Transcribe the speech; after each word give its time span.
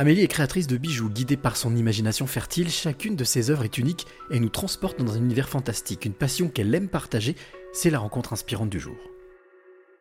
Amélie 0.00 0.22
est 0.22 0.28
créatrice 0.28 0.68
de 0.68 0.76
bijoux, 0.76 1.10
guidée 1.10 1.36
par 1.36 1.56
son 1.56 1.74
imagination 1.74 2.28
fertile. 2.28 2.70
Chacune 2.70 3.16
de 3.16 3.24
ses 3.24 3.50
œuvres 3.50 3.64
est 3.64 3.78
unique 3.78 4.06
et 4.30 4.38
nous 4.38 4.48
transporte 4.48 5.02
dans 5.02 5.14
un 5.14 5.18
univers 5.18 5.48
fantastique. 5.48 6.04
Une 6.04 6.14
passion 6.14 6.48
qu'elle 6.48 6.72
aime 6.72 6.88
partager, 6.88 7.34
c'est 7.72 7.90
la 7.90 7.98
rencontre 7.98 8.32
inspirante 8.32 8.70
du 8.70 8.78
jour. 8.78 8.94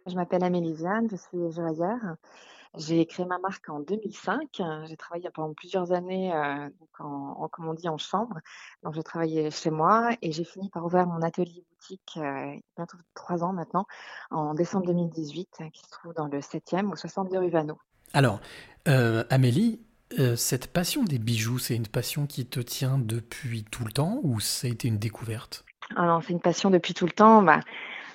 Je 0.05 0.13
m'appelle 0.13 0.43
Amélie 0.43 0.75
Vianne, 0.75 1.07
je 1.09 1.15
suis 1.15 1.51
joaillère. 1.51 2.15
J'ai 2.75 3.07
créé 3.07 3.25
ma 3.25 3.39
marque 3.39 3.69
en 3.69 3.79
2005. 3.79 4.61
J'ai 4.87 4.97
travaillé 4.97 5.31
pendant 5.33 5.55
plusieurs 5.55 5.91
années 5.91 6.31
euh, 6.31 6.69
en, 6.99 7.47
comme 7.51 7.67
on 7.67 7.73
dit, 7.73 7.89
en 7.89 7.97
chambre. 7.97 8.37
Donc, 8.83 8.93
j'ai 8.93 9.01
travaillé 9.01 9.49
chez 9.49 9.71
moi 9.71 10.11
et 10.21 10.31
j'ai 10.31 10.43
fini 10.43 10.69
par 10.69 10.85
ouvrir 10.85 11.07
mon 11.07 11.23
atelier 11.23 11.65
boutique 11.71 12.17
euh, 12.17 12.55
bientôt 12.75 12.97
trois 13.15 13.43
ans 13.43 13.51
maintenant, 13.51 13.87
en 14.29 14.53
décembre 14.53 14.85
2018, 14.85 15.63
qui 15.73 15.81
se 15.81 15.89
trouve 15.89 16.13
dans 16.13 16.27
le 16.27 16.37
7e, 16.37 16.91
au 16.91 16.95
62 16.95 17.39
rue 17.39 17.49
Vano. 17.49 17.79
Alors, 18.13 18.39
euh, 18.87 19.23
Amélie, 19.29 19.81
euh, 20.19 20.35
cette 20.35 20.67
passion 20.67 21.03
des 21.03 21.19
bijoux, 21.19 21.59
c'est 21.59 21.75
une 21.75 21.87
passion 21.87 22.27
qui 22.27 22.45
te 22.45 22.59
tient 22.59 22.97
depuis 22.97 23.63
tout 23.63 23.83
le 23.83 23.91
temps 23.91 24.19
ou 24.23 24.39
ça 24.39 24.67
a 24.67 24.69
été 24.69 24.87
une 24.87 24.97
découverte? 24.97 25.65
Alors, 25.95 26.21
c'est 26.23 26.33
une 26.33 26.41
passion 26.41 26.69
depuis 26.69 26.93
tout 26.93 27.05
le 27.05 27.11
temps. 27.11 27.41
Bah, 27.43 27.59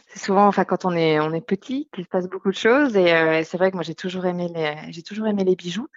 c'est 0.09 0.21
souvent, 0.21 0.47
enfin, 0.47 0.65
quand 0.65 0.85
on 0.85 0.93
est, 0.93 1.21
on 1.21 1.33
est 1.33 1.41
petit, 1.41 1.89
qu'il 1.93 2.05
se 2.05 2.09
passe 2.09 2.29
beaucoup 2.29 2.51
de 2.51 2.57
choses. 2.57 2.97
Et 2.97 3.13
euh, 3.13 3.43
c'est 3.45 3.57
vrai 3.57 3.71
que 3.71 3.77
moi, 3.77 3.83
j'ai 3.83 3.95
toujours 3.95 4.27
aimé 4.27 4.49
les, 4.55 4.75
j'ai 4.93 5.03
toujours 5.03 5.27
aimé 5.27 5.45
les 5.45 5.57
bijoux. 5.57 5.89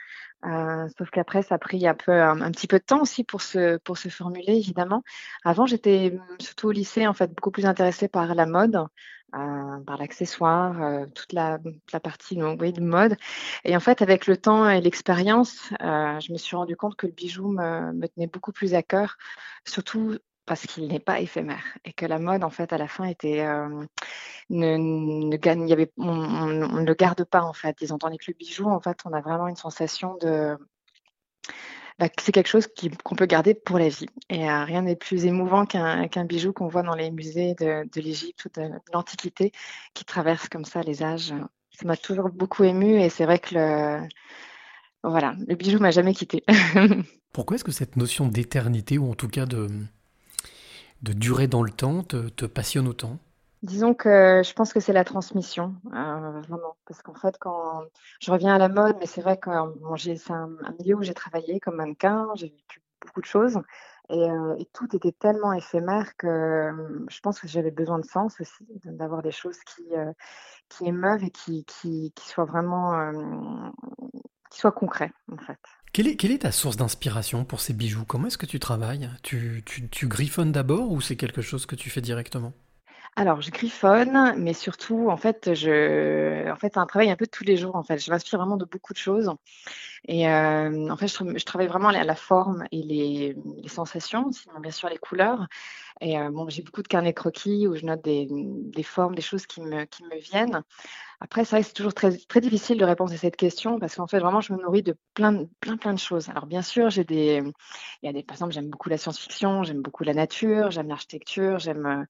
Euh, 0.46 0.88
sauf 0.98 1.10
qu'après, 1.10 1.42
ça 1.42 1.56
a 1.56 1.58
pris 1.58 1.88
un 1.88 1.96
peu, 1.96 2.12
un, 2.12 2.52
petit 2.52 2.68
peu 2.68 2.78
de 2.78 2.84
temps 2.84 3.02
aussi 3.02 3.24
pour 3.24 3.42
se, 3.42 3.78
pour 3.78 3.98
se 3.98 4.10
formuler, 4.10 4.54
évidemment. 4.54 5.04
Avant, 5.44 5.66
j'étais 5.66 6.18
surtout 6.40 6.68
au 6.68 6.72
lycée, 6.72 7.08
en 7.08 7.14
fait, 7.14 7.34
beaucoup 7.34 7.52
plus 7.52 7.66
intéressée 7.66 8.08
par 8.08 8.36
la 8.36 8.46
mode, 8.46 8.78
par 9.86 9.98
l'accessoire, 9.98 10.82
euh, 10.82 11.06
toute 11.14 11.34
la, 11.34 11.60
partie 12.02 12.36
de 12.36 12.82
mode. 12.82 13.18
Et 13.64 13.76
en 13.76 13.80
fait, 13.80 14.02
avec 14.02 14.28
le 14.28 14.38
temps 14.38 14.70
et 14.70 14.82
l'expérience, 14.82 15.72
euh, 15.82 16.20
je 16.20 16.32
me 16.32 16.38
suis 16.38 16.56
rendu 16.56 16.76
compte 16.76 16.96
que 16.96 17.08
le 17.08 17.14
bijou 17.14 17.52
me, 17.52 18.08
tenait 18.08 18.28
beaucoup 18.28 18.52
plus 18.52 18.74
à 18.76 18.84
cœur, 18.84 19.18
surtout 19.66 20.18
parce 20.46 20.68
qu'il 20.68 20.88
n'est 20.88 21.00
pas 21.00 21.20
éphémère 21.20 21.64
et 21.86 21.94
que 21.94 22.06
la 22.06 22.20
mode, 22.20 22.44
en 22.44 22.52
fait, 22.52 22.72
à 22.72 22.78
la 22.78 22.88
fin, 22.88 23.06
était 23.06 23.42
euh, 23.42 23.86
ne, 24.50 24.78
ne 24.78 25.38
gagne, 25.38 25.76
on, 25.98 26.46
ne 26.46 26.86
le 26.86 26.94
garde 26.94 27.24
pas 27.24 27.42
en 27.42 27.54
fait. 27.54 27.76
Disons, 27.80 27.98
tandis 27.98 28.18
que 28.18 28.26
le 28.28 28.36
bijou, 28.38 28.70
en 28.70 28.80
fait, 28.80 29.00
on 29.06 29.14
a 29.14 29.22
vraiment 29.22 29.48
une 29.48 29.56
sensation 29.56 30.18
de 30.18 30.56
bah, 31.98 32.10
c'est 32.20 32.34
quelque 32.34 32.48
chose 32.48 32.68
qu'on 33.04 33.16
peut 33.16 33.26
garder 33.26 33.54
pour 33.54 33.80
la 33.80 33.88
vie. 33.88 34.08
Et 34.30 34.50
euh, 34.50 34.64
rien 34.66 34.82
n'est 34.82 34.98
plus 34.98 35.26
émouvant 35.26 35.66
qu'un 35.66 36.26
bijou 36.26 36.52
qu'on 36.52 36.68
voit 36.68 36.84
dans 36.84 36.96
les 36.96 37.10
musées 37.10 37.56
de, 37.56 37.88
l'Égypte 37.96 38.46
ou 38.46 38.50
de, 38.60 38.70
l'Antiquité 38.94 39.52
qui 39.94 40.04
traverse 40.04 40.50
comme 40.50 40.66
ça 40.66 40.82
les 40.82 41.04
âges. 41.04 41.34
Ça 41.72 41.86
m'a 41.86 41.98
toujours 41.98 42.30
beaucoup 42.30 42.64
ému 42.64 43.02
et 43.02 43.10
c'est 43.10 43.26
vrai 43.26 43.40
que 43.40 43.56
le, 43.56 44.08
voilà, 45.04 45.36
le 45.48 45.56
bijou 45.56 45.80
m'a 45.80 45.92
jamais 45.92 46.14
quitté. 46.14 46.44
Pourquoi 47.34 47.56
est-ce 47.56 47.64
que 47.64 47.72
cette 47.72 47.96
notion 47.96 48.28
d'éternité 48.28 48.98
ou 48.98 49.10
en 49.10 49.16
tout 49.16 49.28
cas 49.28 49.46
de, 49.46 49.70
durée 51.02 51.48
dans 51.48 51.64
le 51.64 51.72
temps 51.72 52.04
te, 52.04 52.28
te 52.30 52.46
passionne 52.46 52.88
autant? 52.88 53.20
Disons 53.66 53.96
que 53.96 54.44
je 54.46 54.54
pense 54.54 54.74
que 54.74 54.80
c'est 54.80 54.94
la 54.94 55.04
transmission, 55.04 55.76
euh, 55.88 56.42
vraiment. 56.42 56.78
Parce 56.86 57.02
qu'en 57.02 57.16
fait, 57.16 57.36
quand 57.40 57.82
je 58.20 58.32
reviens 58.32 58.54
à 58.54 58.60
la 58.60 58.70
mode, 58.70 58.96
mais 59.00 59.08
c'est 59.08 59.22
vrai 59.22 59.38
que 59.38 59.50
bon, 59.50 59.98
c'est 59.98 60.32
un, 60.32 60.50
milieu 60.80 60.98
où 60.98 61.02
j'ai 61.02 61.16
travaillé 61.16 61.60
comme 61.60 61.78
mannequin, 61.78 62.28
j'ai 62.36 62.50
vécu 62.50 62.84
beaucoup 63.02 63.22
de 63.22 63.26
choses. 63.26 63.60
Et, 64.10 64.30
euh, 64.30 64.56
tout 64.72 64.96
était 64.96 65.14
tellement 65.14 65.52
éphémère 65.52 66.16
que 66.16 66.28
euh, 66.28 67.06
je 67.10 67.20
pense 67.22 67.40
que 67.40 67.48
j'avais 67.48 67.72
besoin 67.72 67.98
de 67.98 68.06
sens 68.06 68.40
aussi, 68.40 68.68
d'avoir 68.84 69.24
des 69.24 69.32
choses 69.32 69.58
qui, 69.66 69.96
euh, 69.96 70.14
émeuvent 70.82 71.24
et 71.24 71.32
qui, 71.32 72.14
soient 72.20 72.46
vraiment 72.46 72.94
euh, 72.94 73.72
qui 74.52 74.60
soient 74.60 74.74
concrets, 74.74 75.12
en 75.32 75.38
fait. 75.38 75.58
Quelle 75.92 76.08
est, 76.08 76.18
quelle 76.18 76.32
est 76.32 76.44
ta 76.44 76.52
source 76.52 76.78
d'inspiration 76.78 77.46
pour 77.46 77.62
ces 77.62 77.74
bijoux? 77.74 78.06
Comment 78.06 78.28
est-ce 78.28 78.38
que 78.38 78.46
tu 78.46 78.60
travailles? 78.60 79.10
Tu, 79.24 79.64
tu, 79.66 79.90
tu 79.90 80.08
griffonnes 80.08 80.52
d'abord 80.52 80.92
ou 80.92 81.02
c'est 81.02 81.16
quelque 81.16 81.42
chose 81.42 81.66
que 81.66 81.76
tu 81.76 81.90
fais 81.90 82.02
directement? 82.02 82.54
Alors, 83.18 83.42
je 83.42 83.50
griffonne, 83.50 84.34
mais 84.38 84.54
surtout, 84.54 85.10
en 85.10 85.16
fait, 85.16 85.54
je, 85.54 86.52
en 86.52 86.56
fait, 86.58 86.78
un 86.78 86.86
travail 86.86 87.10
un 87.10 87.16
peu 87.16 87.28
tous 87.28 87.46
les 87.46 87.56
jours. 87.56 87.78
En 87.78 87.84
fait, 87.84 87.98
je 87.98 88.12
m'inspire 88.12 88.40
vraiment 88.40 88.58
de 88.58 88.66
beaucoup 88.66 88.92
de 88.92 88.98
choses. 88.98 89.32
Et 90.08 90.28
euh, 90.30 90.90
en 90.90 90.98
fait, 90.98 91.08
je, 91.08 91.46
travaille 91.46 91.68
vraiment 91.68 91.90
à 91.90 92.04
la 92.04 92.16
forme 92.16 92.66
et 92.72 92.82
les, 92.84 93.36
sensations, 93.68 94.32
sinon 94.32 94.60
bien 94.60 94.72
sûr 94.72 94.90
les 94.90 94.98
couleurs. 94.98 95.48
Et 96.02 96.20
euh, 96.20 96.30
bon, 96.30 96.50
j'ai 96.50 96.62
beaucoup 96.62 96.82
de 96.82 96.88
carnets 96.88 97.14
croquis 97.14 97.68
où 97.68 97.76
je 97.76 97.86
note 97.86 98.04
des, 98.04 98.28
des, 98.30 98.84
formes, 98.84 99.16
des 99.16 99.22
choses 99.22 99.46
qui 99.46 99.62
me, 99.62 99.86
qui 99.86 100.04
me 100.04 100.18
viennent. 100.20 100.62
Après, 101.22 101.46
c'est 101.46 101.56
vrai 101.56 101.62
que 101.62 101.68
c'est 101.68 101.74
toujours 101.74 101.94
très, 101.94 102.18
très 102.18 102.42
difficile 102.42 102.78
de 102.78 102.84
répondre 102.84 103.14
à 103.14 103.18
cette 103.18 103.38
question 103.38 103.80
parce 103.80 103.96
qu'en 103.96 104.08
fait, 104.08 104.20
vraiment, 104.20 104.42
je 104.42 104.52
me 104.52 104.62
nourris 104.62 104.84
de 104.84 104.98
plein, 105.14 105.46
plein, 105.62 105.78
plein 105.78 105.94
de 105.94 106.00
choses. 106.00 106.30
Alors, 106.30 106.46
bien 106.46 106.62
sûr, 106.62 106.90
j'ai 106.90 107.06
des, 107.06 107.42
il 108.04 108.06
y 108.06 108.10
a 108.10 108.14
des, 108.14 108.24
par 108.24 108.36
exemple, 108.36 108.54
j'aime 108.54 108.70
beaucoup 108.70 108.90
la 108.90 108.98
science-fiction, 108.98 109.64
j'aime 109.64 109.82
beaucoup 109.82 110.04
la 110.04 110.14
nature, 110.14 110.72
j'aime 110.72 110.90
l'architecture, 110.90 111.60
j'aime 111.60 112.06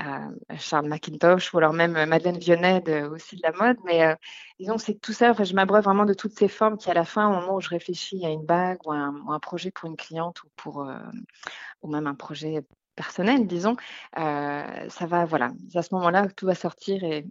euh, 0.00 0.56
Charles 0.56 0.88
McIntosh 0.88 1.52
ou 1.52 1.58
alors 1.58 1.72
même 1.72 1.92
Madeleine 2.06 2.38
Vionnet 2.38 2.80
de, 2.80 3.08
aussi 3.08 3.36
de 3.36 3.42
la 3.42 3.52
mode. 3.52 3.78
Mais 3.84 4.04
euh, 4.04 4.14
disons 4.60 4.76
que 4.76 4.82
c'est 4.82 5.00
tout 5.00 5.12
ça, 5.12 5.32
je 5.32 5.54
m'abreuve 5.54 5.84
vraiment 5.84 6.04
de 6.04 6.14
toutes 6.14 6.38
ces 6.38 6.48
formes 6.48 6.78
qui, 6.78 6.90
à 6.90 6.94
la 6.94 7.04
fin, 7.04 7.28
au 7.28 7.40
moment 7.40 7.56
où 7.56 7.60
je 7.60 7.70
réfléchis 7.70 8.24
à 8.24 8.30
une 8.30 8.46
bague 8.46 8.78
ou 8.86 8.92
un, 8.92 9.40
projet 9.40 9.72
pour 9.72 9.90
une 9.90 9.96
cliente 9.96 10.42
ou 10.44 10.48
pour, 10.56 10.88
euh, 10.88 10.96
ou 11.82 11.88
même 11.90 12.06
un 12.06 12.14
projet 12.14 12.64
personnel, 12.94 13.46
disons, 13.46 13.76
euh, 14.18 14.88
ça 14.88 15.06
va, 15.06 15.24
voilà, 15.24 15.52
à 15.74 15.82
ce 15.82 15.94
moment-là, 15.94 16.28
tout 16.36 16.46
va 16.46 16.54
sortir 16.54 17.02
et 17.04 17.26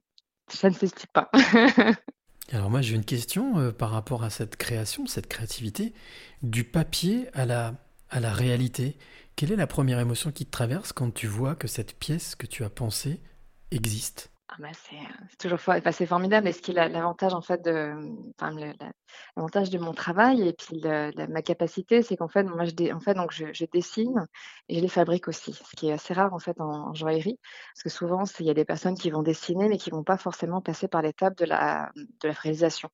ça 0.47 0.69
ne 0.69 0.73
s'explique 0.73 1.11
pas. 1.11 1.29
Alors 2.51 2.69
moi, 2.69 2.81
j'ai 2.81 2.95
une 2.95 3.05
question 3.05 3.57
euh, 3.57 3.71
par 3.71 3.91
rapport 3.91 4.23
à 4.23 4.29
cette 4.29 4.57
création, 4.57 5.05
cette 5.05 5.27
créativité, 5.27 5.93
du 6.41 6.63
papier 6.63 7.29
à 7.33 7.45
la, 7.45 7.75
à 8.09 8.19
la 8.19 8.33
réalité. 8.33 8.97
Quelle 9.35 9.51
est 9.51 9.57
la 9.57 9.67
première 9.67 9.99
émotion 9.99 10.31
qui 10.31 10.45
te 10.45 10.51
traverse 10.51 10.91
quand 10.93 11.11
tu 11.11 11.27
vois 11.27 11.55
que 11.55 11.67
cette 11.67 11.97
pièce 11.97 12.35
que 12.35 12.45
tu 12.45 12.63
as 12.63 12.69
pensée 12.69 13.21
existe? 13.71 14.32
Ah 14.55 14.57
bah 14.59 14.69
c'est, 14.73 14.97
c'est 15.29 15.37
toujours 15.37 15.59
for 15.59 15.73
c'est 15.91 16.05
formidable 16.05 16.47
et 16.47 16.51
ce 16.51 16.61
qui 16.61 16.71
est 16.71 16.73
l'avantage 16.75 17.33
en 17.33 17.41
fait 17.41 17.63
de 17.63 17.91
l'avantage 19.35 19.71
de 19.71 19.79
mon 19.79 19.93
travail 19.93 20.47
et 20.47 20.53
puis 20.53 20.79
le 20.83 21.27
ma 21.27 21.41
capacité, 21.41 22.03
c'est 22.03 22.17
qu'en 22.17 22.27
fait 22.27 22.43
moi 22.43 22.63
je 22.65 23.65
dessine 23.65 24.27
et 24.69 24.75
je 24.75 24.81
les 24.81 24.87
fabrique 24.87 25.27
aussi. 25.27 25.53
Ce 25.53 25.75
qui 25.75 25.87
est 25.89 25.93
assez 25.93 26.13
rare 26.13 26.33
en 26.35 26.39
fait 26.39 26.61
en 26.61 26.93
joaillerie, 26.93 27.39
parce 27.73 27.81
que 27.83 27.89
souvent 27.89 28.25
c'est 28.25 28.43
il 28.43 28.47
y 28.47 28.51
a 28.51 28.53
des 28.53 28.65
personnes 28.65 28.95
qui 28.95 29.09
vont 29.09 29.23
dessiner 29.23 29.69
mais 29.69 29.77
qui 29.77 29.89
vont 29.89 30.03
pas 30.03 30.17
forcément 30.17 30.61
passer 30.61 30.87
par 30.87 31.01
l'étape 31.01 31.35
de 31.35 31.45
la 31.45 31.91
de 31.95 32.29
réalisation. 32.29 32.89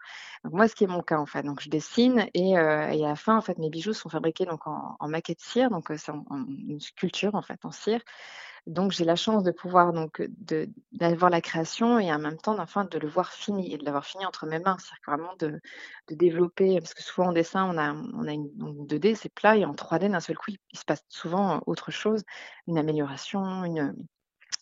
Moi 0.46 0.70
ce 0.70 0.76
qui 0.76 0.86
est 0.86 0.88
mon 0.88 1.02
cas 1.02 1.18
en 1.18 1.26
fait, 1.26 1.44
donc 1.44 1.60
je 1.62 1.70
dessine 1.70 2.28
et 2.34 2.58
heu 2.58 2.62
et 2.94 3.04
à 3.04 3.10
la 3.10 3.16
fin 3.18 3.36
en 3.38 3.42
fait 3.42 3.58
mes 3.58 3.70
bijoux 3.70 3.94
sont 3.94 4.08
fabriqués 4.10 4.46
donc 4.46 4.66
en 4.66 4.96
en 4.98 5.08
maquette 5.10 5.42
cire, 5.42 5.70
donc 5.70 5.92
c'est 5.98 6.12
en 6.12 6.24
en 6.30 6.46
une 6.48 6.80
sculpture 6.80 7.36
en 7.36 7.42
fait 7.42 7.60
en 7.66 7.72
cire 7.72 8.00
donc 8.68 8.92
j'ai 8.92 9.06
la 9.06 9.16
chance 9.16 9.44
de 9.44 9.52
pouvoir 9.52 9.94
donc 9.94 10.22
d'avoir 10.92 11.30
la 11.30 11.42
création 11.42 12.00
et 12.00 12.12
en 12.12 12.20
même 12.20 12.38
temps 12.38 12.58
enfin 12.60 12.86
de 12.86 12.98
le 12.98 13.08
voir 13.08 13.32
fini 13.32 13.74
et 13.74 13.78
de 13.78 13.86
l'avoir 13.86 14.06
fini 14.06 14.26
entre 14.26 14.46
mes 14.46 14.60
mains. 14.60 14.78
C'est-à-dire 14.80 15.24
vraiment 15.24 15.36
de 15.40 15.60
de 16.10 16.16
développer 16.16 16.80
parce 16.80 16.94
que 16.94 17.04
souvent 17.04 17.30
en 17.30 17.34
dessin 17.34 17.66
on 17.66 17.78
a 17.78 17.94
on 17.94 18.28
a 18.28 18.34
une 18.34 18.50
donc 18.56 18.76
2D 18.88 19.16
c'est 19.16 19.34
plat 19.34 19.58
et 19.58 19.66
en 19.66 19.74
3D 19.74 20.12
d'un 20.12 20.20
seul 20.20 20.38
coup 20.38 20.52
il 20.52 20.80
se 20.80 20.86
passe 20.86 21.04
souvent 21.10 21.62
autre 21.66 21.92
chose, 21.92 22.24
une 22.68 22.78
amélioration, 22.78 23.64
une 23.66 23.96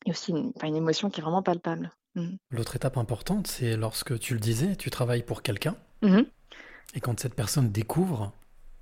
et 0.06 0.12
aussi 0.12 0.32
une, 0.32 0.54
une 0.64 0.76
émotion 0.76 1.10
qui 1.10 1.20
est 1.20 1.24
vraiment 1.24 1.44
palpable. 1.44 1.92
Mmh. 2.16 2.36
L'autre 2.52 2.76
étape 2.76 2.98
importante, 2.98 3.48
c'est 3.48 3.76
lorsque 3.76 4.18
tu 4.20 4.34
le 4.34 4.40
disais, 4.40 4.76
tu 4.76 4.90
travailles 4.90 5.24
pour 5.24 5.42
quelqu'un 5.42 5.76
mmh 6.02 6.22
et 6.94 7.02
quand 7.02 7.20
cette 7.20 7.36
personne 7.36 7.70
découvre 7.70 8.32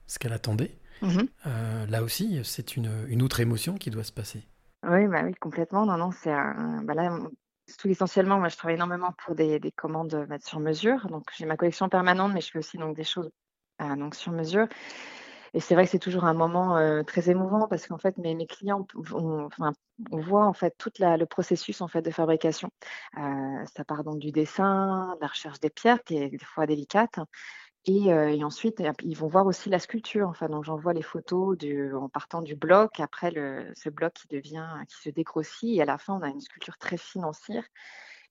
ce 0.06 0.20
qu'elle 0.20 0.32
attendait, 0.32 0.78
mmh 1.02 1.22
euh, 1.48 1.86
là 1.88 2.04
aussi 2.04 2.40
c'est 2.44 2.78
une, 2.78 2.92
une 3.08 3.24
autre 3.24 3.40
émotion 3.40 3.76
qui 3.78 3.90
doit 3.90 4.04
se 4.04 4.12
passer. 4.12 4.44
Oui, 4.88 5.08
bah, 5.08 5.22
oui, 5.24 5.34
complètement. 5.36 5.86
Non, 5.86 5.98
non, 5.98 6.12
c'est 6.12 6.32
bah, 6.32 6.94
là, 6.94 7.18
tout 7.80 7.88
essentiellement, 7.90 8.38
moi, 8.40 8.50
je 8.50 8.58
travaille 8.58 8.76
énormément 8.76 9.14
pour 9.26 9.34
des 9.36 9.60
des 9.60 9.72
commandes, 9.72 10.14
heu, 10.14 10.26
bah, 10.28 10.38
sur 10.40 10.60
mesure. 10.60 11.08
Donc 11.08 11.24
j'ai 11.36 11.46
ma 11.46 11.58
collection 11.58 11.90
permanente, 11.90 12.34
mais 12.34 12.42
je 12.42 12.52
fais 12.52 12.60
aussi 12.60 12.78
donc 12.78 12.96
des 12.96 13.04
choses, 13.04 13.32
heu, 13.82 13.96
donc 13.96 14.16
sur 14.16 14.32
mesure. 14.32 14.68
Et 15.54 15.60
c'est 15.62 15.76
vrai 15.76 15.86
que 15.86 15.92
c'est 15.92 16.00
toujours 16.00 16.26
un 16.26 16.34
moment, 16.36 16.78
heu, 16.80 17.04
très 17.06 17.30
émouvant 17.30 17.68
parce 17.70 17.88
qu'en 17.88 17.98
fait 18.00 18.18
mes 18.18 18.48
clients 18.48 18.88
vont 18.96 19.46
enfin, 19.48 19.74
on 20.12 20.20
voit 20.22 20.46
en 20.48 20.54
fait 20.54 20.76
toute 20.78 21.00
la 21.00 21.18
le 21.18 21.26
processus 21.28 21.82
en 21.82 21.88
fait 21.90 22.02
de 22.04 22.12
fabrication. 22.12 22.70
Ça 23.16 23.84
part 23.86 24.04
donc 24.04 24.20
du 24.20 24.32
dessin, 24.32 25.16
de 25.16 25.22
la 25.22 25.28
recherche 25.28 25.60
des 25.60 25.70
pierres 25.70 26.04
qui 26.04 26.18
est 26.18 26.30
des 26.30 26.38
fois 26.40 26.66
délicate 26.68 27.20
et, 27.86 28.12
euh, 28.12 28.30
et 28.30 28.44
ensuite, 28.44 28.82
ils 29.04 29.16
vont 29.16 29.28
voir 29.28 29.46
aussi 29.46 29.70
la 29.70 29.80
sculpture. 29.80 30.28
Enfin, 30.28 30.50
donc 30.50 30.64
j'envoie 30.64 30.94
les 30.94 31.02
photos 31.02 31.58
en 31.94 32.10
partant 32.10 32.42
du 32.42 32.56
bloc. 32.56 33.00
Après, 33.00 33.32
le, 33.32 33.72
ce 33.76 33.90
bloc 33.90 34.14
qui 34.14 34.28
devient, 34.28 34.68
qui 34.88 34.96
se 35.02 35.10
dégrossit. 35.10 35.78
Et 35.78 35.82
à 35.82 35.86
la 35.86 35.98
fin, 35.98 36.16
on 36.16 36.22
a 36.22 36.30
une 36.30 36.42
sculpture 36.42 36.78
très 36.78 36.98
cire. 36.98 37.64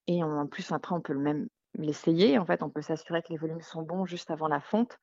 Et 0.07 0.23
en 0.23 0.47
plus, 0.47 0.73
après, 0.73 0.95
on 0.95 1.01
peut 1.01 1.15
même 1.15 1.49
l'essayer. 1.75 2.39
En 2.39 2.45
fait, 2.45 2.63
on 2.63 2.71
peut 2.71 2.83
s'assurer 2.83 3.23
que 3.23 3.33
les 3.33 3.39
volumes 3.39 3.63
sont 3.63 3.83
bons 3.83 4.07
juste 4.07 4.31
avant 4.31 4.49
la 4.49 4.61
fonte. 4.61 4.99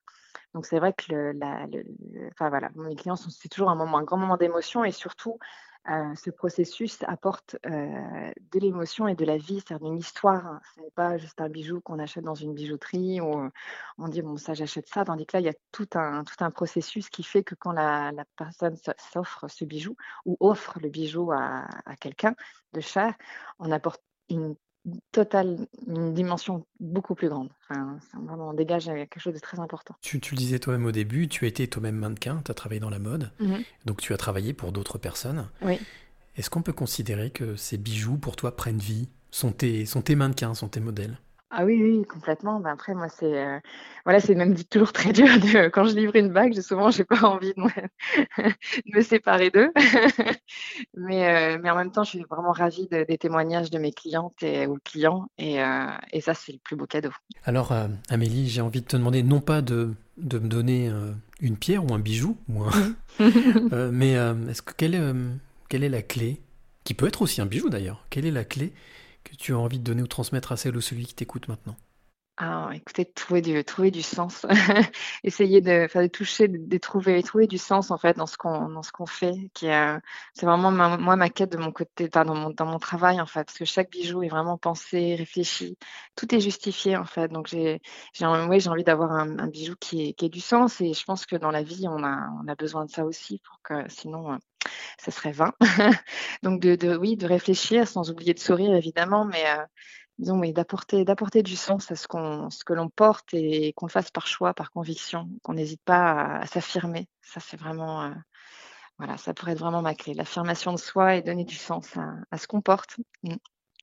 Donc 0.53 0.65
c'est 0.65 0.79
vrai 0.79 0.93
que 0.93 1.11
le, 1.11 1.31
la, 1.33 1.65
le, 1.67 1.83
enfin 2.31 2.49
voilà, 2.49 2.69
mes 2.75 2.95
clients 2.95 3.15
c'est 3.15 3.49
toujours 3.49 3.69
un 3.69 3.75
moment, 3.75 3.97
un 3.97 4.03
grand 4.03 4.17
moment 4.17 4.37
d'émotion 4.37 4.83
et 4.83 4.91
surtout 4.91 5.37
euh, 5.89 6.15
ce 6.15 6.29
processus 6.29 6.99
apporte 7.07 7.55
euh, 7.65 8.31
de 8.51 8.59
l'émotion 8.59 9.07
et 9.07 9.15
de 9.15 9.25
la 9.25 9.37
vie, 9.37 9.63
c'est-à-dire 9.65 9.87
une 9.87 9.97
histoire. 9.97 10.59
Ce 10.75 10.81
n'est 10.81 10.91
pas 10.91 11.17
juste 11.17 11.41
un 11.41 11.49
bijou 11.49 11.81
qu'on 11.81 11.97
achète 11.97 12.23
dans 12.23 12.35
une 12.35 12.53
bijouterie 12.53 13.19
où 13.19 13.49
on 13.97 14.07
dit 14.07 14.21
bon 14.21 14.37
ça 14.37 14.53
j'achète 14.53 14.87
ça, 14.87 15.05
tandis 15.05 15.25
que 15.25 15.37
là 15.37 15.41
il 15.41 15.45
y 15.45 15.49
a 15.49 15.55
tout 15.71 15.89
un, 15.95 16.23
tout 16.23 16.35
un 16.43 16.51
processus 16.51 17.09
qui 17.09 17.23
fait 17.23 17.43
que 17.43 17.55
quand 17.55 17.71
la, 17.71 18.11
personne 18.35 18.75
s'offre 18.97 19.47
ce 19.47 19.65
bijou 19.65 19.95
ou 20.25 20.37
offre 20.39 20.79
le 20.79 20.89
bijou 20.89 21.31
à, 21.31 21.67
à 21.85 21.95
quelqu'un 21.95 22.35
de 22.73 22.79
cher, 22.79 23.15
on 23.59 23.71
apporte 23.71 24.03
une 24.29 24.55
totale, 25.11 25.67
une 25.87 26.13
dimension 26.13 26.65
beaucoup 26.79 27.15
plus 27.15 27.29
grande. 27.29 27.49
Enfin, 27.69 27.99
vraiment, 28.25 28.49
on 28.49 28.53
dégage 28.53 28.85
quelque 28.85 29.19
chose 29.19 29.33
de 29.33 29.39
très 29.39 29.59
important. 29.59 29.95
Tu, 30.01 30.19
tu 30.19 30.35
le 30.35 30.39
disais 30.39 30.59
toi-même 30.59 30.85
au 30.85 30.91
début, 30.91 31.27
tu 31.27 31.45
as 31.45 31.47
été 31.47 31.67
toi-même 31.67 31.95
mannequin, 31.95 32.41
tu 32.43 32.51
as 32.51 32.53
travaillé 32.53 32.79
dans 32.79 32.89
la 32.89 32.99
mode, 32.99 33.31
mhm. 33.39 33.63
donc 33.85 34.01
tu 34.01 34.13
as 34.13 34.17
travaillé 34.17 34.53
pour 34.53 34.71
d'autres 34.71 34.97
personnes. 34.97 35.49
Oui. 35.61 35.79
Est-ce 36.35 36.49
qu'on 36.49 36.61
peut 36.61 36.73
considérer 36.73 37.29
que 37.29 37.55
ces 37.55 37.77
bijoux, 37.77 38.17
pour 38.17 38.35
toi, 38.35 38.55
prennent 38.55 38.77
vie, 38.77 39.09
sont 39.31 39.51
tes, 39.51 39.85
sont 39.85 40.01
tes 40.01 40.15
mannequins, 40.15 40.53
sont 40.53 40.69
tes 40.69 40.79
modèles? 40.79 41.19
Ah 41.53 41.65
oui, 41.65 41.81
oui, 41.83 42.05
complètement. 42.05 42.61
Ben 42.61 42.71
après, 42.71 42.93
moi, 42.93 43.09
c'est 43.09 43.37
euh, 43.37 43.59
voilà, 44.05 44.21
c'est 44.21 44.35
même 44.35 44.55
toujours 44.63 44.93
très 44.93 45.11
dur 45.11 45.27
de 45.27 45.67
quand 45.69 45.85
je 45.85 45.95
livre 45.95 46.15
une 46.15 46.29
bague, 46.29 46.53
j'ai 46.53 46.61
souvent, 46.61 46.91
j'ai 46.91 47.03
pas 47.03 47.21
envie 47.23 47.53
de 47.53 47.61
me, 47.61 47.67
de 47.67 48.97
me 48.97 49.01
séparer 49.01 49.49
d'eux. 49.49 49.69
mais, 50.95 51.27
euh, 51.27 51.59
mais 51.61 51.69
en 51.69 51.75
même 51.75 51.91
temps, 51.91 52.05
je 52.05 52.11
suis 52.11 52.23
vraiment 52.29 52.53
ravie 52.53 52.87
des 52.87 53.17
témoignages 53.17 53.69
de 53.69 53.79
mes 53.79 53.91
clientes 53.91 54.41
et, 54.41 54.65
ou 54.65 54.77
clients. 54.83 55.27
Et, 55.37 55.61
euh, 55.61 55.87
et 56.13 56.21
ça, 56.21 56.33
c'est 56.33 56.53
le 56.53 56.59
plus 56.63 56.77
beau 56.77 56.85
cadeau. 56.85 57.11
Alors, 57.43 57.73
Amélie, 58.09 58.47
j'ai 58.47 58.61
envie 58.61 58.81
de 58.81 58.87
te 58.87 58.95
demander 58.95 59.21
non 59.21 59.41
pas 59.41 59.61
de, 59.61 59.93
de 60.17 60.39
me 60.39 60.47
donner 60.47 60.89
une 61.41 61.57
pierre 61.57 61.83
ou 61.83 61.93
un 61.93 61.99
bijou, 61.99 62.37
ou 62.47 62.63
mais 63.91 64.13
est-ce 64.13 64.61
que 64.61 64.73
quelle 64.73 64.95
est, 64.95 65.13
quelle 65.67 65.83
est 65.83 65.89
la 65.89 66.01
clé, 66.01 66.39
qui 66.85 66.93
peut 66.93 67.07
être 67.07 67.21
aussi 67.21 67.41
un 67.41 67.45
bijou 67.45 67.69
d'ailleurs, 67.69 68.05
quelle 68.09 68.25
est 68.25 68.31
la 68.31 68.45
clé 68.45 68.71
que 69.23 69.35
tu 69.35 69.53
as 69.53 69.57
envie 69.57 69.79
de 69.79 69.83
donner 69.83 70.01
ou 70.01 70.07
transmettre 70.07 70.51
à 70.51 70.57
celle 70.57 70.77
ou 70.77 70.81
celui 70.81 71.05
qui 71.05 71.15
t'écoute 71.15 71.47
maintenant 71.47 71.75
ah, 72.37 72.69
écoutez, 72.73 73.05
trouver 73.05 73.41
du, 73.41 74.01
sens, 74.01 74.47
essayer 75.23 75.61
de, 75.61 76.07
toucher, 76.07 76.47
de, 76.47 76.77
trouver, 76.77 77.47
du 77.47 77.57
sens 77.57 77.91
en 77.91 77.97
fait 77.97 78.17
dans 78.17 78.25
ce 78.25 78.37
qu'on, 78.37 79.05
fait. 79.05 79.33
Qui 79.53 79.67
c'est 80.33 80.45
vraiment 80.45 80.71
moi 80.71 81.15
ma 81.15 81.29
quête 81.29 81.51
de 81.51 81.57
mon 81.57 81.71
côté, 81.71 82.07
dans 82.07 82.65
mon, 82.65 82.79
travail 82.79 83.21
en 83.21 83.27
fait, 83.27 83.43
parce 83.43 83.57
que 83.57 83.65
chaque 83.65 83.91
bijou 83.91 84.23
est 84.23 84.29
vraiment 84.29 84.57
pensé, 84.57 85.15
réfléchi, 85.15 85.77
tout 86.15 86.33
est 86.33 86.39
justifié 86.39 86.97
en 86.97 87.05
fait. 87.05 87.27
Donc 87.27 87.47
j'ai, 87.47 87.79
j'ai, 88.13 88.25
j'ai 88.59 88.69
envie 88.69 88.83
d'avoir 88.83 89.11
un, 89.11 89.47
bijou 89.47 89.75
qui 89.79 90.15
qui 90.15 90.25
ait 90.25 90.29
du 90.29 90.41
sens 90.41 90.81
et 90.81 90.93
je 90.93 91.03
pense 91.03 91.25
que 91.25 91.35
dans 91.35 91.51
la 91.51 91.63
vie 91.63 91.87
on 91.87 92.03
a, 92.03 92.55
besoin 92.55 92.85
de 92.85 92.91
ça 92.91 93.05
aussi 93.05 93.39
pour 93.39 93.61
que 93.61 93.87
sinon 93.89 94.39
ça 94.97 95.11
serait 95.11 95.31
vain. 95.31 95.53
Donc 96.43 96.59
de, 96.61 96.97
oui, 96.97 97.17
de 97.17 97.27
réfléchir 97.27 97.87
sans 97.87 98.09
oublier 98.09 98.33
de 98.33 98.39
sourire 98.39 98.75
évidemment, 98.75 99.25
mais 99.25 99.43
euh, 99.45 99.63
disons 100.19 100.39
oui, 100.39 100.53
d'apporter 100.53 101.05
d'apporter 101.05 101.43
du 101.43 101.55
sens 101.55 101.91
à 101.91 101.95
ce 101.95 102.07
qu'on 102.07 102.49
ce 102.49 102.63
que 102.63 102.73
l'on 102.73 102.89
porte 102.89 103.33
et 103.33 103.73
qu'on 103.73 103.87
le 103.87 103.91
fasse 103.91 104.11
par 104.11 104.27
choix, 104.27 104.53
par 104.53 104.71
conviction, 104.71 105.29
qu'on 105.43 105.53
n'hésite 105.53 105.81
pas 105.83 106.37
à, 106.37 106.47
s'affirmer. 106.47 107.07
Ça 107.21 107.39
c'est 107.39 107.57
vraiment 107.57 108.03
euh, 108.03 108.11
voilà, 108.97 109.17
ça 109.17 109.33
pourrait 109.33 109.53
être 109.53 109.59
vraiment 109.59 109.81
ma 109.81 109.95
clé, 109.95 110.13
l'affirmation 110.13 110.73
de 110.73 110.77
soi 110.77 111.15
et 111.15 111.21
donner 111.21 111.45
du 111.45 111.55
sens 111.55 111.97
à, 112.29 112.37
ce 112.37 112.47
qu'on 112.47 112.61
porte. 112.61 112.97
Mmh. 113.23 113.35